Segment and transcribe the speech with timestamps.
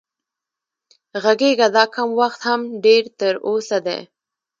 [1.23, 3.99] غږېږه دا کم وخت هم ډېر تر اوسه دی